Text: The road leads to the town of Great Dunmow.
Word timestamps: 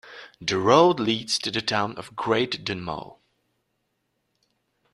The 0.39 0.57
road 0.57 0.99
leads 0.99 1.37
to 1.37 1.51
the 1.51 1.61
town 1.61 1.95
of 1.95 2.15
Great 2.15 2.63
Dunmow. 2.65 3.17